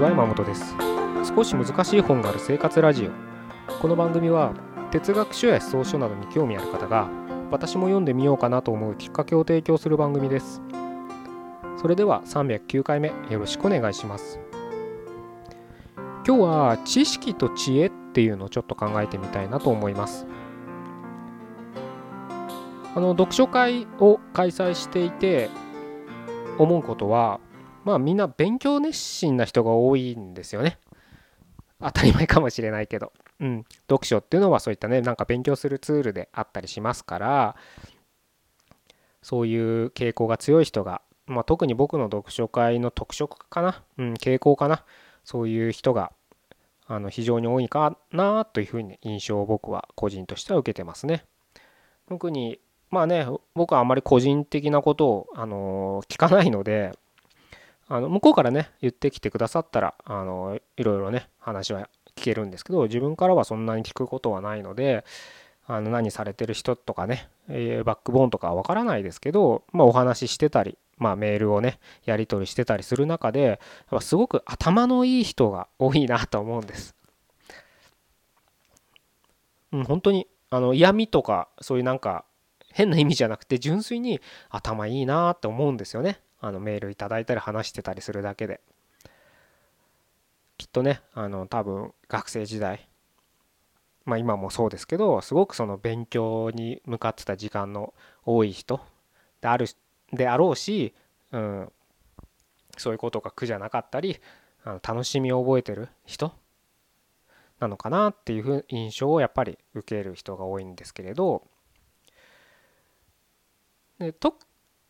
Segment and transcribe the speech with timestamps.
[0.00, 0.74] ちは山本です。
[1.36, 3.10] 少し難しい本がある生活ラジ
[3.68, 3.74] オ。
[3.82, 4.54] この番組は
[4.90, 7.10] 哲学書や思想書などに興味ある方が
[7.50, 10.62] 私も読んでみようかなと思うきっかけを提供する番組です。
[11.76, 14.40] それでは309回目よろしくお願いします。
[16.26, 20.26] 今日は知識と知恵っていうのをちょっと考えてみたいなと思います。
[22.94, 25.50] あの読書会を開催していて
[26.56, 27.38] 思うことは
[27.84, 30.78] まあみんな勉強熱心な人が多いんですよね。
[31.80, 37.56] 当たり前かもしれないけど、うん、読書っていうのはそういったねなんか勉強するツールであったりしますから
[39.22, 44.84] そういう傾向が強い人が、まあ、特に僕の読書会の特色かな、うん、傾向かな。
[45.24, 46.12] そういう人が
[46.86, 51.24] あの非常に多いかなというふうに印象を僕は個人としては受けてますね。
[52.08, 52.58] 特に
[52.90, 56.92] まあね僕はあまり個人的なことを、あの聞かないので
[57.90, 65.04] あの向こうからね言ってきてくださったら、あのいろいろね話は聞けるんですけど自分からはそんなに聞くことはないので
[65.66, 73.58] あの何されてる人とかね、え、バックボーンとかは分からないですけど、まあ、お話ししてたりまあ、メールをねやり取りしてたりする中で
[73.90, 76.94] やっすごく頭のいい人が多いなと思うんです。
[79.72, 82.24] うん、本当にあの嫌味とかそういうなんか
[82.72, 88.60] 変な意味じゃなくて純粋に頭いいなって思うんですよねあのメールいただいたり話してたりするだけで。
[90.60, 92.86] きっとねあの多分学生時代
[94.04, 97.94] まあ今もそうですけどすごくその勉強に向かってた時間の
[98.26, 98.78] 多い人
[99.40, 99.66] である
[100.12, 100.92] であろうし、
[101.32, 101.72] うん、
[102.76, 104.18] そういうことが苦じゃなかったり
[104.64, 106.34] あの楽しみを覚えてる人
[107.58, 111.42] なのかなっていう印象をやっぱり受ける人が多いんですけれど。
[113.98, 114.36] でと、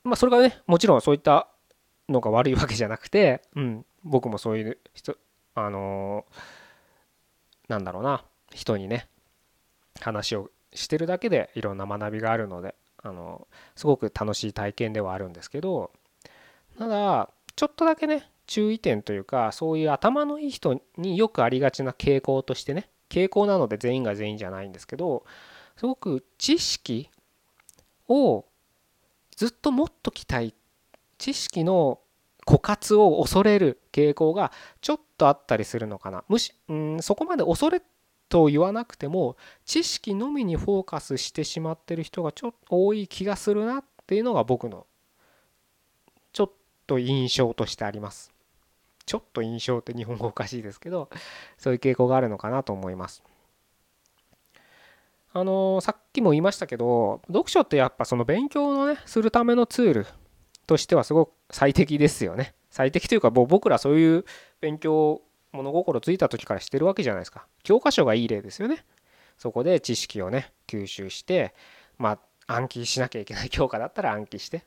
[0.05, 1.49] まあ、それがねもちろんそういった
[2.09, 5.17] のが悪いわけじゃなくて、うん、僕もそういう人
[5.55, 8.25] あのー、なんだろうな。
[8.55, 9.09] 人にね
[10.01, 13.47] 話をしてるだけでいろんな学びがあるのであの
[13.77, 15.91] すごく楽しい体験ではあるんですけど
[16.79, 25.25] ただちょっとだけね注意点というかそういう頭のいい人によくありがちな傾向としてね傾向なので全員が全員じゃないんですけど
[25.77, 27.09] すごく知識
[28.09, 28.45] を
[29.41, 30.53] ずっと持っときたい
[31.17, 31.99] 知識の
[32.47, 34.53] 枯渇を恐れる傾向が
[34.83, 37.81] ちょっとあったりするのかなむしんそこまで恐れ
[38.29, 44.87] と言わなくても知識のみにフォーカスしてしまってる人がちょっと多い気がするなっていうのが僕の
[46.35, 46.51] ちょっ
[46.87, 48.35] と印象としてあります。
[49.07, 51.09] ちょっと印象って日本語おかしいですけど
[51.57, 53.23] そういう傾向があるのかなと思います。
[55.33, 60.07] あのさっきも言いましたけど読書ってやっぱその勉強のねするためのツール
[60.67, 62.55] としてはすごく最適ですよね。
[62.71, 64.25] 最適というかもう僕らそういう
[64.61, 65.23] 勉強
[65.53, 67.47] 物心ついた時からしてるわけじゃないですか。
[67.63, 68.85] 教科書がいい例ですよね。
[69.37, 71.55] そこで知識をね吸収して
[71.99, 74.65] まあ暗記しなきゃいけない教科だったら暗記して。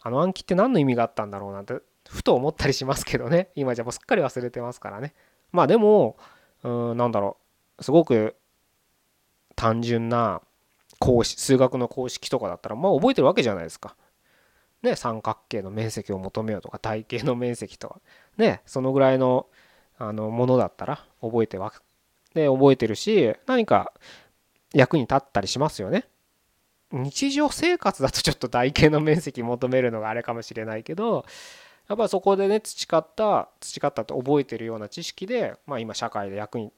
[0.00, 1.74] あの暗記って何の意味があったんだろうなんて
[2.08, 3.50] ふと思ったりしますけどね。
[3.56, 5.14] 今じゃもうすっかり忘れてますからね。
[5.50, 6.16] まあでも
[6.62, 7.36] うんなんだろ
[7.78, 7.82] う。
[7.82, 8.36] すごく
[9.56, 10.40] 単純な
[10.98, 13.96] 公式数学の公式とかだったらまあ覚えてるわけじゃないですか。
[14.82, 18.00] ね三角形の面積を求めようとか台形の面積とか
[18.36, 19.46] ねそのぐらいの
[19.98, 21.72] あのものだったら覚えてわ
[22.34, 23.92] で覚えてるし何か
[24.72, 26.04] 役に立ったりしますよね。
[26.90, 31.26] 日常生活だと ちょっと台形の面積求めるのがあれかもしれないけど
[31.88, 36.72] やっぱそこでね培った培ったって覚えてるような知識で、まあ、今社会で役に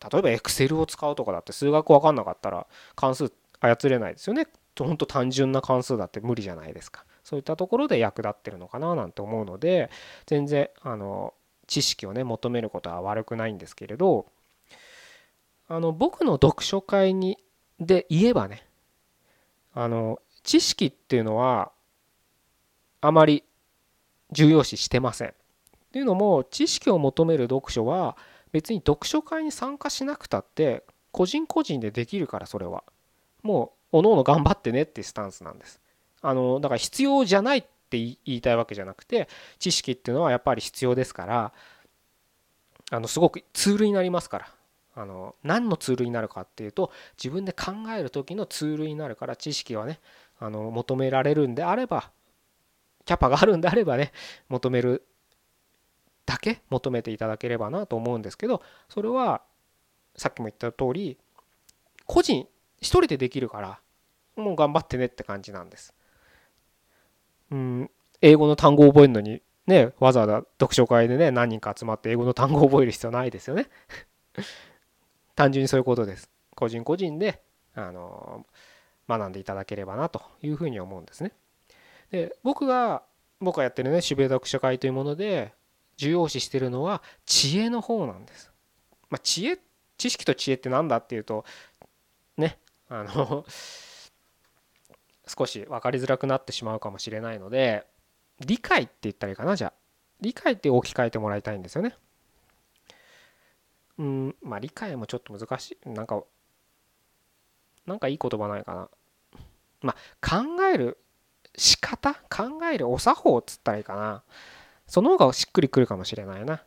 [0.00, 4.46] 例えばエクセルを使うとかだって数学分かんなかったら関数操れないですよね。
[4.78, 7.04] ほんと単純な関数だって無理じゃないですか。
[7.24, 9.90] そういったところで役立ってるのかななんて思うので
[10.26, 11.34] 全然あの
[11.66, 14.26] 知識をね求めることは悪くないんですけれど
[15.68, 17.38] あの僕の読書会に
[17.80, 18.66] で言えばね
[19.74, 21.70] あの知識っていうのは
[23.02, 23.44] あまり
[24.32, 25.28] 重要視してません。
[25.28, 25.32] っ
[25.92, 28.16] ていうのも知識を求める読書は
[28.52, 32.84] 別に読書会に参加しなくたって個人個人でできるからそれは
[33.42, 35.80] もうおのおの頑張ってねってスタンスなんです。
[36.20, 39.28] あのだから必要じゃないって言いたいわけじゃなくて
[39.58, 41.52] 知識っていうのはやっぱり必要ですから
[42.90, 44.48] あのすごくツールになりますから
[44.96, 50.00] あの何のツールになるかっていうと自分で考える時のツールになるから知識はね
[50.40, 52.10] あの求められるんであれば
[53.04, 54.12] キャパがあるんであればね
[54.48, 55.04] 求める
[56.28, 59.40] だけ求めていただければなと思うんですけどそれは
[60.14, 61.16] さっきも言った通り
[62.04, 62.46] 個人
[62.82, 63.80] 一人でできるから
[64.36, 65.94] もう頑張ってねって感じなんです。
[67.50, 67.90] うん、
[68.20, 73.68] 英語の単語を覚えるのにねわざわざ読書会でね何人か集まって英語の単語を覚える必要ないですよね。
[75.34, 76.30] 単純にそういうことです。
[76.54, 77.40] 個人個人で
[77.74, 78.44] あの
[79.08, 81.32] 学んでいただければなというふうに思うんですね。
[82.10, 83.02] で僕が
[83.40, 85.54] 僕がやってるね渋谷読書会というもので
[85.98, 88.50] 重要視してるのは知恵の方なんです。
[89.10, 89.58] まあ、知恵
[89.98, 91.44] 知識と知恵って何だっていうと
[92.36, 92.58] ね
[92.88, 93.44] あの
[95.26, 97.86] 少し分かりづらくなってしまうかもしれないので
[98.40, 99.72] 理解って言ったらいいかなじゃあ
[100.20, 101.94] 理解って置き換えてもらいたいんですよね。
[103.98, 106.22] うんまあ理解もちょっと難しいなんか
[107.86, 108.90] なんかいい言葉ないかな。
[109.80, 110.98] まあ考える
[111.56, 112.14] 仕方？
[112.14, 114.22] 考えるお作法っつったらいいかな。
[114.88, 116.62] その方がしっくりくるかもしれないな。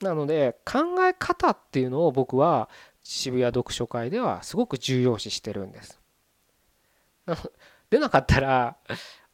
[0.00, 2.70] なので考え方っていうのを僕は
[3.02, 6.00] 渋谷読書会ではすごく重要視してるんです。
[7.90, 8.76] 出なかったら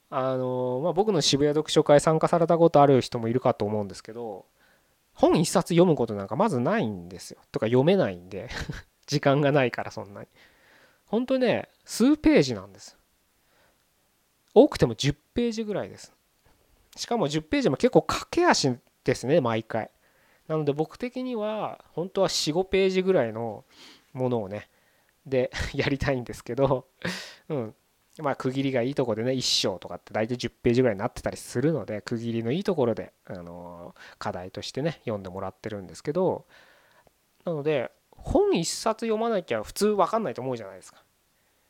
[0.09, 4.47] あのまあ、僕の渋谷読書会参加されたことある人もいるかと思うんですけど
[5.15, 7.41] 本一冊読むことなんかまずないんですよ。
[7.51, 8.49] とか読めないんで
[9.07, 10.29] 時間がないからそんなに。
[11.07, 12.97] 本当にね数ページなんです。
[14.55, 16.16] 多くても10ページぐらいです。
[16.97, 19.91] しかも10ページも結構駆け足ですね毎回
[20.49, 23.65] なので僕的には本当は45ページぐらいの
[24.13, 24.69] ものをね
[25.25, 26.87] で やりたいんですけど
[27.49, 27.75] うん
[28.19, 36.47] まあ区切りがいいとこでね1章とかって大体10ページぐらいになってたりするので区切りのいいところであの課題としてね読んでもらってるんですけど
[37.45, 41.03] なので本1冊読まなきゃ普通分かんないと思うじゃないですか。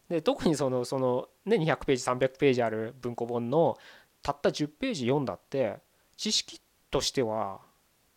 [0.08, 3.76] で特にそのそのね200ページ300ページある文庫本の
[4.22, 5.78] たった10ページ読んだって
[6.16, 6.60] 知識
[6.90, 7.60] としては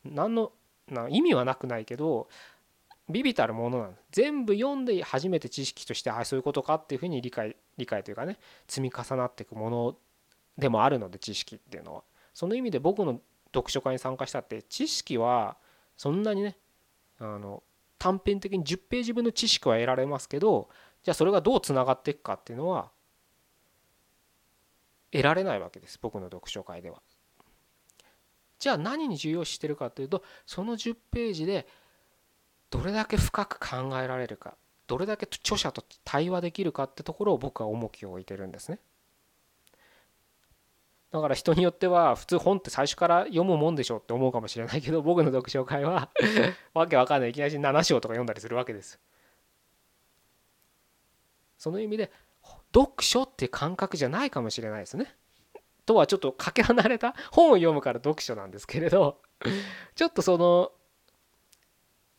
[0.04, 0.52] 何の
[0.88, 2.28] な意味はなくないけど
[3.10, 8.38] ビビたるものなん全部読んで初めて知識としてあそういうことかっていうふうに理解理解というかね
[8.68, 9.96] 積み重なっていくもの
[10.58, 12.04] でもあるので知識っていうのは。
[12.34, 13.20] その意味で僕の
[13.54, 15.58] 読書会に参加したって知識は
[15.98, 16.56] そんなにね
[17.20, 17.64] あの
[17.98, 20.70] 短編的に10ページ分の知識は得られますけど
[21.04, 22.92] じゃあそれがどうつながっていくかっていうのは
[25.12, 27.02] 得られないわけです僕の読書会では。
[28.60, 31.66] じゃあ何に重要視してるかというとその10ページで
[32.70, 38.80] どれだけ深く考えられるかどれだけ著者と対話できるかってところを僕は重きを置いてるんですね。
[41.12, 46.10] だから人によっては普通本って最初から読むもんでしょって思うかもしれないけど僕の読書会は
[46.74, 49.00] わけわかんないいきなり7章とか読んだりするわけです。
[51.58, 52.12] その意味で
[52.74, 55.16] 読書っていう感覚じゃないかもしれないですね。
[55.86, 59.20] とはちょっとかけ離れた本を読むから読書なんですけれど
[59.96, 60.72] ちょっとその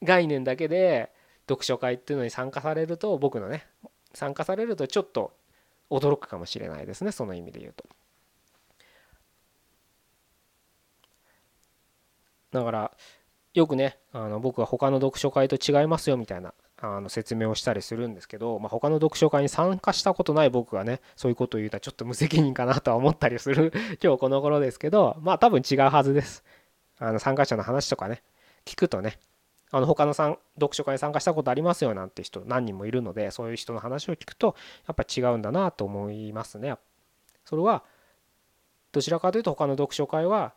[0.02, 1.12] 概念だけで
[1.48, 3.68] 読書会っていうのに参加されると僕のね
[4.12, 5.32] 参加されるとちょっと
[5.88, 7.84] 驚くかもしれないですねその意味で言うと。
[12.50, 12.96] だから
[13.54, 23.72] よくねあの僕は他の読書会と違いますよみたいなあの説明をしたりするんですけど、まあ、他の読書会に参加したことない僕がねそういうことを言うとはちょっと無責任かなとは思ったりする
[24.02, 26.42] 今日この頃ですけどまあ多分違うはずです。
[26.98, 28.22] あの参加者の話とかね
[28.64, 29.18] 聞くとね
[29.70, 30.38] あの他の読
[30.72, 34.54] 書会に参加したことありますよなんて人何人もいるのでそういう人の話を聞くと
[34.86, 36.76] やっぱ違うんだなと思いますね。
[37.44, 37.84] それは
[38.92, 40.54] どちらかというと他の読書会は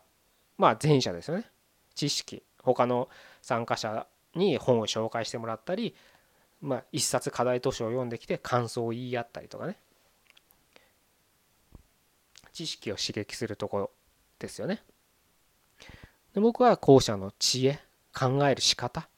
[0.58, 1.50] まあ前者ですよね。
[1.94, 2.42] 知識。
[2.62, 3.08] 他の
[3.42, 5.94] 参加者に本を紹介してもらったり
[6.64, 9.76] まあ、一冊課題図書を読んできて感想を言い合ったりとかね
[12.54, 13.90] 知識を刺激するところ
[14.38, 14.82] ですよね。
[16.32, 17.78] で僕は後者の知恵
[18.14, 19.08] 考える仕方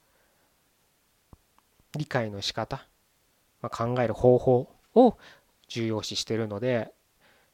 [1.95, 2.85] 理解の仕方、
[3.61, 5.17] まあ、考える方法を
[5.69, 6.91] 重要視してるので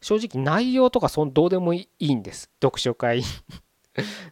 [0.01, 3.21] 正直内容とかそんどうでもいいんです読書会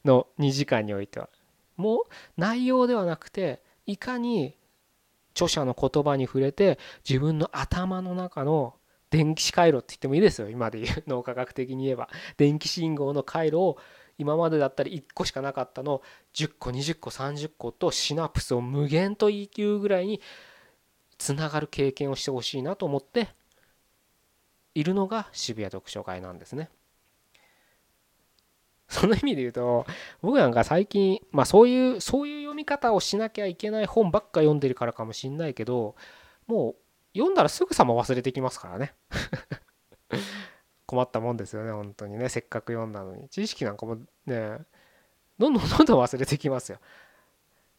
[0.03, 1.29] の 2時間においては。
[1.77, 2.03] もう
[2.35, 4.55] 内容ではなくていかに
[5.45, 8.75] 著者の言葉に触れて自分の頭の中の
[9.09, 13.77] 電気回路って言ってもいいですよ今で言う脳科学的に言えば電気信号の回路を
[14.17, 16.01] 今までだったら1個しかなかったの
[16.33, 20.21] 10個20個30個とシナプスを無限と言いうぐらいに
[21.17, 23.29] つながる経験をしてほしいなと思って
[24.75, 26.69] いるのが渋谷読書会なんですね。
[28.91, 29.85] その意味で言うと
[30.21, 35.95] 僕なんか最近まあそういうそういう読み方をしなきゃいけない本ばっか読んでるからかもしんないけど
[36.45, 36.75] もう
[37.17, 38.93] 読んだらすぐさま忘れてきますからね。
[40.85, 42.27] 困ったもんですよね本当にね。
[42.27, 43.29] せっかく読んだのに。
[43.29, 43.95] 知識なんかも
[44.25, 44.57] ね
[45.39, 46.79] どんどんどんどん忘れてきますよ。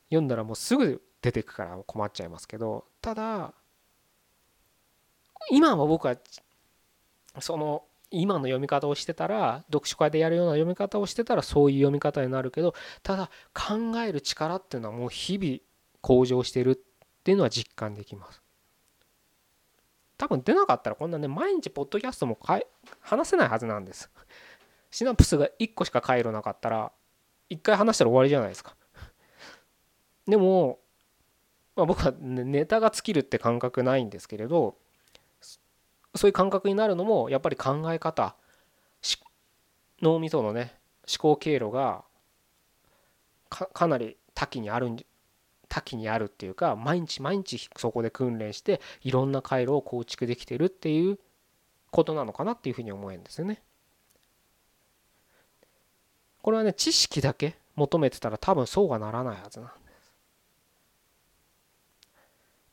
[0.09, 2.87] 読んだらもうすぐ出てくから困っちゃいますけど。
[3.03, 3.53] ただ
[5.51, 6.17] 今は僕は
[7.41, 15.59] その今の読み方をしてたら読書会でやるような読み方をしてたらそういう読み方になるけどただ考える力っていうのはもう日々
[16.01, 16.77] 向上してるっ
[17.25, 18.43] ていうのは実感できます。
[20.19, 22.67] 多分出なかったらこんなね毎日ポッドキャストもかい
[23.01, 24.11] 話せないはずなんです。
[24.91, 26.93] シナプスが1個しか回路なかったら
[27.51, 28.77] 1回話したら終わりじゃないですか。
[30.29, 30.79] でも、
[31.75, 34.77] まあ、僕はネタが尽きるって感覚ないんですけれど
[36.15, 38.35] そういう感覚になるのもやっぱり考え方
[40.03, 40.75] 脳みそのね
[41.09, 42.05] 思考経路が
[43.49, 44.97] かなり多岐にあるん
[45.69, 51.19] 多岐にあるっていうか毎日毎日そこで訓練していろんな回路を構築できてるっていう
[51.91, 53.63] ことなのかなっていうふうに思えるんですよね。
[56.43, 60.13] これはね知識だけ求めてたら多分そうはならないはずなんです。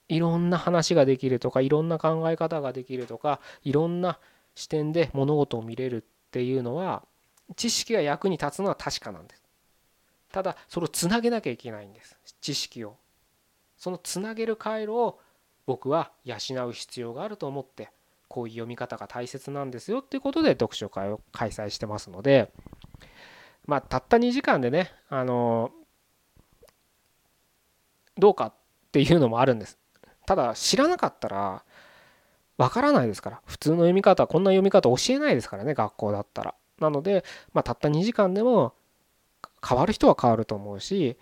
[0.09, 4.19] いろんな話ができるとかいろんな考え方ができるとかいろんな
[4.55, 7.03] 視点で物事を見れるっていうのは
[7.55, 9.43] 知識が役に立つのは確かなんです。
[10.31, 12.97] ただそれをつなげなきゃいけないんです知識を。
[13.77, 15.19] そのつなげる回路を
[15.65, 16.35] 僕は養
[16.67, 17.91] う必要があると思って
[18.27, 22.51] こういう読み方が大切なんですよっていうことで読書会を開催してますので
[23.65, 25.71] まあたった2時間でねあの
[28.17, 28.53] どうかっ
[28.91, 29.77] ていうのもあるんです
[30.29, 31.63] ただ知らなかったら
[32.57, 33.41] わからないですから。
[33.47, 36.53] 普通の読み方はこんな読み方教えないですからね学校だったら。
[36.79, 38.75] なので、まあ、たった2時間でも
[39.67, 41.17] 変わる人は変わると思うし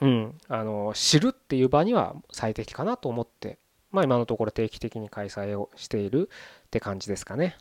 [0.00, 3.58] うんあの知るっていう場には最適かなと思って
[3.90, 6.30] まあ今のところ定期的に開催をしている
[6.66, 7.58] って感じですかね。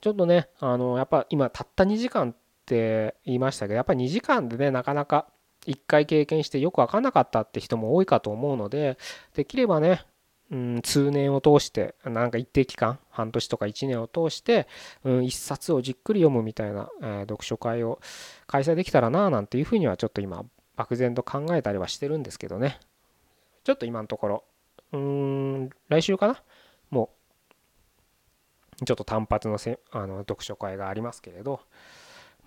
[0.00, 5.26] ちょっとねあのやっぱ今たった2時間って言いましたけどやっぱり2時間でねなかなか
[5.66, 8.98] 1回経験してよく分かんなかったって人も多いかと思うので
[9.34, 10.04] できればね
[10.50, 14.68] うん、通年を通してなんか一定期間半年とか1年を通して、
[15.02, 18.00] うん、一冊をじっくり読むみたいな、えー、読書会を
[18.46, 20.44] 開催できたらななんていうふうにはちょっと今
[20.76, 22.78] 漠然と考えたりはしてるんですけどね。
[23.64, 24.44] ちょっと今のところ
[24.92, 26.42] うーん来週かな？
[26.90, 27.10] も
[28.80, 31.60] うちょっと単発のせあの読書会がありますけれど。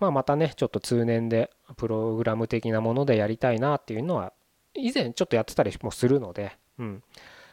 [0.00, 4.32] まあ、またねちょっと通年でプログラム的なものでやりたいなっていうのは
[4.74, 7.02] 以前ちょっとやってたりもするので、うん、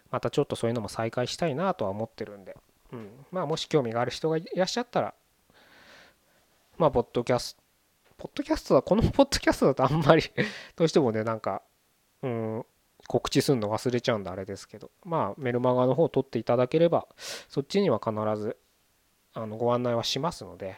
[0.09, 2.55] またちょっとそういうのも再開したいなとは思ってるんで、
[2.93, 5.13] うん、まあもし興味がある人がいらっしゃったら
[6.77, 7.61] まあポッドキャスト
[8.17, 10.23] ポッドキャストはこのポッドキャストだとあんまり
[10.75, 11.61] どうしてもねなんか
[12.23, 12.65] うん
[13.07, 17.07] 告知するの忘れちゃうんであれですけどまあメルマガの方を取っていただければ
[17.49, 18.57] そっちには必ず
[19.33, 20.77] あのご案内はしますので、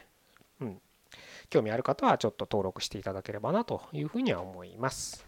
[1.49, 5.25] 興味ある方はちょっと登録していただければなというふうには思います。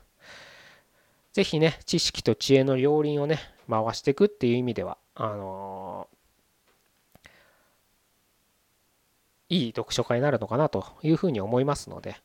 [1.34, 12.18] ぜひね、知識と知恵の両輪をね、回していくっていう意味では、あのー、いい読書会になるのかなというふうに思いますので、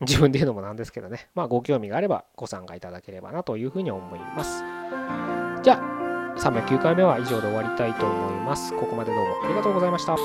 [0.00, 4.64] 自分で言うのもなんですけどね、まあご興味があればご参加いただければなというふうに思います。
[5.62, 8.72] じゃあ、309回目は以上で終わりたいと思います。
[8.76, 10.16] ここまでどうもありがとうございました。